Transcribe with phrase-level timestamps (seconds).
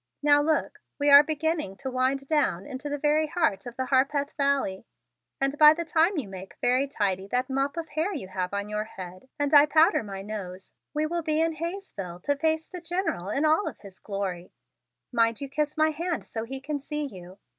[0.23, 4.31] Now look; we are beginning to wind down into the very heart of the Harpeth
[4.35, 4.87] Valley,
[5.39, 8.67] and by the time you make very tidy that mop of hair you have on
[8.67, 12.81] your head and I powder my nose, we will be in Hayesville to face the
[12.81, 14.51] General in all of his glory.
[15.11, 17.37] Mind you kiss my hand so he can see you!